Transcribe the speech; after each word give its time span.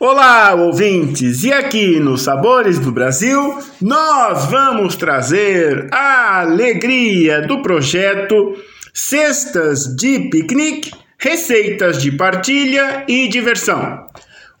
Olá, 0.00 0.54
ouvintes! 0.54 1.42
E 1.42 1.52
aqui 1.52 1.98
no 1.98 2.16
Sabores 2.16 2.78
do 2.78 2.92
Brasil, 2.92 3.58
nós 3.82 4.46
vamos 4.48 4.94
trazer 4.94 5.88
a 5.92 6.42
alegria 6.42 7.42
do 7.42 7.60
projeto 7.62 8.54
Cestas 8.94 9.96
de 9.96 10.30
Piquenique, 10.30 10.92
Receitas 11.18 12.00
de 12.00 12.12
Partilha 12.12 13.04
e 13.08 13.26
Diversão. 13.26 14.06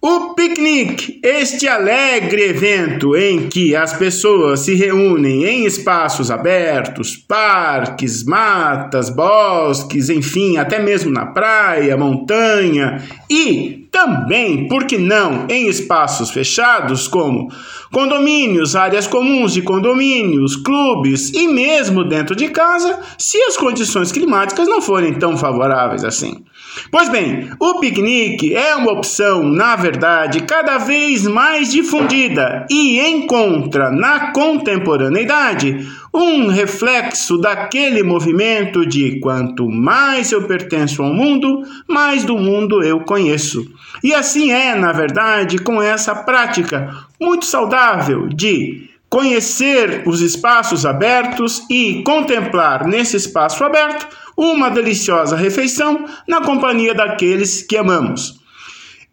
O 0.00 0.34
piquenique, 0.34 1.20
este 1.22 1.68
alegre 1.68 2.44
evento 2.44 3.14
em 3.14 3.48
que 3.48 3.74
as 3.76 3.92
pessoas 3.92 4.60
se 4.60 4.74
reúnem 4.74 5.44
em 5.44 5.66
espaços 5.66 6.30
abertos, 6.30 7.16
parques, 7.16 8.24
matas, 8.24 9.10
bosques, 9.10 10.08
enfim, 10.08 10.56
até 10.56 10.78
mesmo 10.78 11.10
na 11.10 11.26
praia, 11.26 11.96
montanha 11.96 13.02
e 13.28 13.85
também, 13.96 14.68
por 14.68 14.84
que 14.84 14.98
não, 14.98 15.46
em 15.48 15.68
espaços 15.68 16.30
fechados 16.30 17.08
como 17.08 17.50
condomínios, 17.90 18.76
áreas 18.76 19.06
comuns 19.06 19.54
de 19.54 19.62
condomínios, 19.62 20.54
clubes 20.54 21.30
e 21.32 21.48
mesmo 21.48 22.04
dentro 22.04 22.36
de 22.36 22.48
casa, 22.48 23.00
se 23.16 23.38
as 23.44 23.56
condições 23.56 24.12
climáticas 24.12 24.68
não 24.68 24.82
forem 24.82 25.14
tão 25.14 25.38
favoráveis 25.38 26.04
assim. 26.04 26.44
Pois 26.90 27.08
bem, 27.08 27.50
o 27.58 27.80
piquenique 27.80 28.54
é 28.54 28.76
uma 28.76 28.92
opção, 28.92 29.42
na 29.42 29.74
verdade, 29.76 30.42
cada 30.42 30.76
vez 30.76 31.22
mais 31.22 31.72
difundida 31.72 32.66
e 32.70 33.00
encontra 33.00 33.90
na 33.90 34.30
contemporaneidade 34.32 35.88
um 36.16 36.46
reflexo 36.48 37.36
daquele 37.36 38.02
movimento 38.02 38.86
de 38.86 39.20
quanto 39.20 39.68
mais 39.68 40.32
eu 40.32 40.46
pertenço 40.46 41.02
ao 41.02 41.12
mundo, 41.12 41.62
mais 41.86 42.24
do 42.24 42.38
mundo 42.38 42.82
eu 42.82 43.00
conheço. 43.00 43.70
E 44.02 44.14
assim 44.14 44.50
é, 44.50 44.74
na 44.74 44.92
verdade, 44.92 45.58
com 45.58 45.82
essa 45.82 46.14
prática 46.14 46.90
muito 47.20 47.44
saudável 47.44 48.28
de 48.28 48.88
conhecer 49.10 50.04
os 50.06 50.22
espaços 50.22 50.86
abertos 50.86 51.62
e 51.70 52.02
contemplar 52.02 52.86
nesse 52.86 53.16
espaço 53.16 53.62
aberto 53.62 54.08
uma 54.34 54.70
deliciosa 54.70 55.36
refeição 55.36 56.06
na 56.26 56.40
companhia 56.40 56.94
daqueles 56.94 57.62
que 57.62 57.76
amamos. 57.76 58.40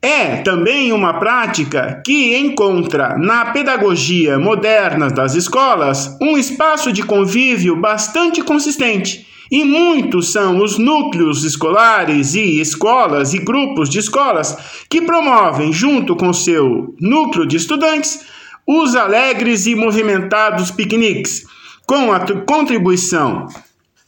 É 0.06 0.36
também 0.36 0.92
uma 0.92 1.14
prática 1.14 2.02
que 2.06 2.36
encontra 2.36 3.18
na 3.18 3.54
pedagogia 3.54 4.38
moderna 4.38 5.08
das 5.08 5.34
escolas 5.34 6.18
um 6.22 6.38
espaço 6.38 6.92
de 6.92 7.04
convívio 7.04 7.80
bastante 7.80 8.42
consistente. 8.42 9.26
E 9.50 9.64
muitos 9.64 10.34
são 10.34 10.62
os 10.62 10.78
núcleos 10.78 11.46
escolares 11.46 12.36
e 12.36 12.60
escolas 12.60 13.34
e 13.34 13.40
grupos 13.40 13.90
de 13.90 14.00
escolas 14.00 14.58
que 14.90 15.02
promovem, 15.02 15.72
junto 15.72 16.18
com 16.18 16.34
seu 16.34 16.94
núcleo 17.00 17.48
de 17.48 17.56
estudantes, 17.56 18.26
os 18.68 18.98
alegres 18.98 19.68
e 19.68 19.74
movimentados 19.74 20.70
piqueniques, 20.70 21.46
com 21.88 22.12
a 22.12 22.20
contribuição 22.42 23.48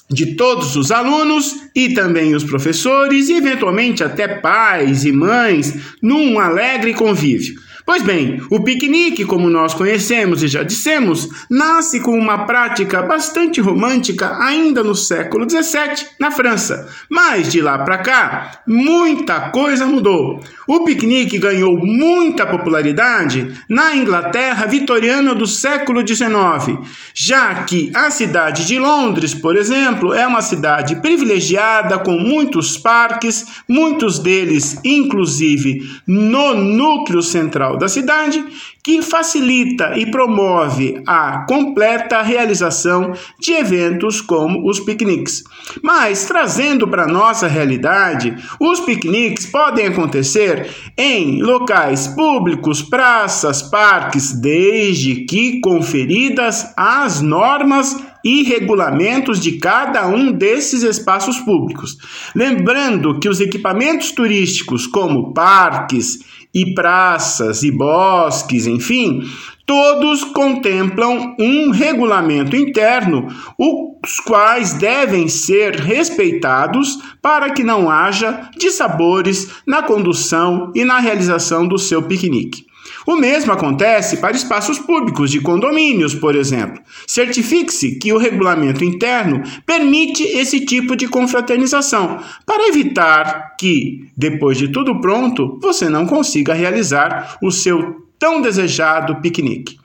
de 0.09 0.35
todos 0.35 0.75
os 0.75 0.91
alunos 0.91 1.55
e 1.73 1.93
também 1.93 2.35
os 2.35 2.43
professores 2.43 3.29
e 3.29 3.33
eventualmente 3.33 4.03
até 4.03 4.27
pais 4.27 5.03
e 5.03 5.11
mães 5.11 5.73
num 6.01 6.39
alegre 6.39 6.93
convívio. 6.93 7.55
Pois 7.85 8.01
bem, 8.01 8.41
o 8.49 8.63
piquenique, 8.63 9.23
como 9.25 9.47
nós 9.47 9.75
conhecemos 9.75 10.41
e 10.41 10.47
já 10.47 10.63
dissemos, 10.63 11.29
nasce 11.47 11.99
com 11.99 12.17
uma 12.17 12.47
prática 12.47 13.03
bastante 13.03 13.61
romântica 13.61 14.39
ainda 14.39 14.83
no 14.83 14.95
século 14.95 15.47
XVII 15.47 16.07
na 16.19 16.31
França. 16.31 16.89
Mas 17.07 17.51
de 17.51 17.61
lá 17.61 17.77
para 17.77 17.99
cá, 17.99 18.63
muita 18.65 19.51
coisa 19.51 19.85
mudou. 19.85 20.43
O 20.67 20.83
piquenique 20.83 21.37
ganhou 21.37 21.77
muita 21.77 22.47
popularidade 22.47 23.53
na 23.69 23.95
Inglaterra 23.95 24.65
vitoriana 24.65 25.35
do 25.35 25.45
século 25.45 26.01
XIX, 26.05 26.79
já 27.13 27.65
que 27.65 27.91
a 27.93 28.09
cidade 28.09 28.65
de 28.65 28.79
Londres, 28.79 29.35
por 29.35 29.55
exemplo, 29.55 29.94
é 30.13 30.25
uma 30.27 30.41
cidade 30.41 30.97
privilegiada 30.97 31.97
com 31.99 32.17
muitos 32.17 32.77
parques, 32.77 33.45
muitos 33.67 34.19
deles 34.19 34.79
inclusive 34.83 35.89
no 36.07 36.53
núcleo 36.53 37.21
central 37.21 37.77
da 37.77 37.87
cidade, 37.87 38.43
que 38.83 39.01
facilita 39.01 39.97
e 39.97 40.05
promove 40.05 41.01
a 41.07 41.45
completa 41.47 42.21
realização 42.21 43.13
de 43.39 43.53
eventos 43.53 44.21
como 44.21 44.69
os 44.69 44.79
piqueniques. 44.79 45.43
Mas, 45.81 46.25
trazendo 46.25 46.87
para 46.87 47.05
a 47.05 47.07
nossa 47.07 47.47
realidade, 47.47 48.35
os 48.59 48.79
piqueniques 48.81 49.47
podem 49.47 49.87
acontecer 49.87 50.69
em 50.95 51.41
locais 51.41 52.07
públicos, 52.07 52.83
praças, 52.83 53.63
parques, 53.63 54.31
desde 54.33 55.25
que 55.25 55.59
conferidas 55.61 56.71
as 56.77 57.21
normas 57.21 57.97
e 58.25 58.41
regulamentos 58.41 59.39
de 59.39 59.59
cada 59.59 60.07
um 60.07 60.31
desses 60.31 60.81
espaços 60.81 61.37
públicos. 61.37 61.95
Lembrando 62.35 63.19
que 63.19 63.29
os 63.29 63.39
equipamentos 63.39 64.11
turísticos, 64.11 64.87
como 64.87 65.31
parques 65.31 66.19
e 66.51 66.73
praças 66.73 67.61
e 67.61 67.71
bosques, 67.71 68.65
enfim, 68.65 69.21
todos 69.63 70.23
contemplam 70.23 71.35
um 71.37 71.69
regulamento 71.69 72.55
interno, 72.55 73.27
os 73.59 74.19
quais 74.25 74.73
devem 74.73 75.27
ser 75.27 75.75
respeitados 75.75 76.97
para 77.21 77.51
que 77.51 77.63
não 77.63 77.91
haja 77.91 78.49
dissabores 78.57 79.51
na 79.67 79.83
condução 79.83 80.71
e 80.73 80.83
na 80.83 80.97
realização 80.99 81.67
do 81.67 81.77
seu 81.77 82.01
piquenique. 82.01 82.65
O 83.05 83.15
mesmo 83.15 83.51
acontece 83.51 84.17
para 84.17 84.35
espaços 84.35 84.79
públicos 84.79 85.29
de 85.29 85.39
condomínios, 85.39 86.15
por 86.15 86.35
exemplo. 86.35 86.81
Certifique-se 87.05 87.99
que 87.99 88.11
o 88.11 88.17
regulamento 88.17 88.83
interno 88.83 89.43
permite 89.65 90.23
esse 90.23 90.65
tipo 90.65 90.95
de 90.95 91.07
confraternização, 91.07 92.19
para 92.45 92.67
evitar 92.67 93.55
que, 93.59 94.09
depois 94.17 94.57
de 94.57 94.69
tudo 94.69 94.99
pronto, 94.99 95.59
você 95.61 95.87
não 95.87 96.05
consiga 96.05 96.53
realizar 96.53 97.37
o 97.41 97.51
seu 97.51 98.07
tão 98.17 98.41
desejado 98.41 99.21
piquenique. 99.21 99.77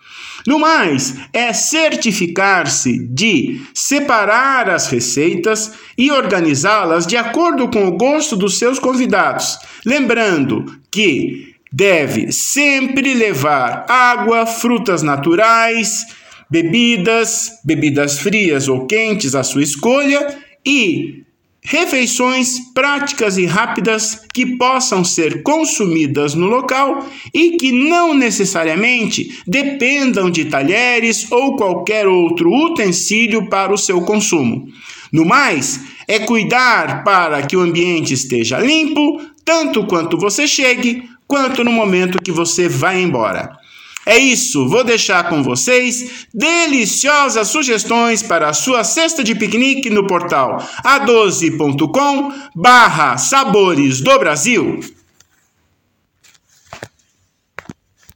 No 0.46 0.58
mais, 0.58 1.16
é 1.32 1.52
certificar-se 1.52 3.06
de 3.06 3.60
separar 3.74 4.70
as 4.70 4.88
receitas 4.88 5.72
e 5.98 6.10
organizá-las 6.10 7.06
de 7.06 7.16
acordo 7.16 7.68
com 7.68 7.86
o 7.86 7.92
gosto 7.92 8.36
dos 8.36 8.58
seus 8.58 8.78
convidados. 8.78 9.58
Lembrando 9.84 10.64
que 10.90 11.49
deve 11.72 12.32
sempre 12.32 13.14
levar 13.14 13.86
água, 13.88 14.46
frutas 14.46 15.02
naturais, 15.02 16.04
bebidas, 16.50 17.60
bebidas 17.64 18.18
frias 18.18 18.68
ou 18.68 18.86
quentes 18.86 19.34
à 19.34 19.42
sua 19.42 19.62
escolha 19.62 20.38
e 20.66 21.20
refeições 21.62 22.58
práticas 22.72 23.36
e 23.36 23.44
rápidas 23.44 24.22
que 24.32 24.56
possam 24.56 25.04
ser 25.04 25.42
consumidas 25.42 26.34
no 26.34 26.46
local 26.46 27.06
e 27.34 27.56
que 27.56 27.70
não 27.70 28.14
necessariamente 28.14 29.40
dependam 29.46 30.30
de 30.30 30.46
talheres 30.46 31.30
ou 31.30 31.56
qualquer 31.56 32.06
outro 32.06 32.50
utensílio 32.50 33.48
para 33.48 33.72
o 33.72 33.78
seu 33.78 34.00
consumo. 34.00 34.66
No 35.12 35.24
mais, 35.24 35.80
é 36.08 36.20
cuidar 36.20 37.04
para 37.04 37.42
que 37.42 37.56
o 37.56 37.60
ambiente 37.60 38.14
esteja 38.14 38.58
limpo, 38.58 39.20
tanto 39.44 39.84
quanto 39.86 40.16
você 40.16 40.46
chegue, 40.48 41.04
quanto 41.30 41.62
no 41.62 41.70
momento 41.70 42.20
que 42.20 42.32
você 42.32 42.68
vai 42.68 43.00
embora. 43.00 43.56
É 44.04 44.18
isso, 44.18 44.68
vou 44.68 44.82
deixar 44.82 45.28
com 45.28 45.42
vocês 45.44 46.26
deliciosas 46.34 47.46
sugestões 47.46 48.20
para 48.20 48.48
a 48.48 48.52
sua 48.52 48.82
cesta 48.82 49.22
de 49.22 49.34
piquenique 49.36 49.88
no 49.88 50.06
portal 50.06 50.58
a12.com 50.84 52.32
barra 52.56 53.16
Sabores 53.16 54.00
do 54.00 54.18
Brasil. 54.18 54.80